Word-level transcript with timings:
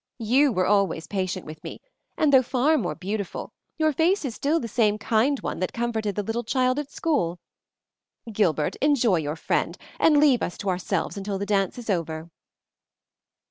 You 0.17 0.51
were 0.51 0.65
always 0.65 1.05
patient 1.05 1.45
with 1.45 1.63
me, 1.63 1.79
and 2.17 2.33
though 2.33 2.41
far 2.41 2.75
more 2.75 2.95
beautiful, 2.95 3.51
your 3.77 3.93
face 3.93 4.25
is 4.25 4.33
still 4.33 4.59
the 4.59 4.67
same 4.67 4.97
kind 4.97 5.39
one 5.41 5.59
that 5.59 5.73
comforted 5.73 6.15
the 6.15 6.23
little 6.23 6.43
child 6.43 6.79
at 6.79 6.89
school. 6.89 7.37
Gilbert, 8.33 8.75
enjoy 8.77 9.17
your 9.17 9.35
friend, 9.35 9.77
and 9.99 10.17
leave 10.19 10.41
us 10.41 10.57
to 10.57 10.69
ourselves 10.69 11.17
until 11.17 11.37
the 11.37 11.45
dance 11.45 11.77
is 11.77 11.87
over." 11.87 12.31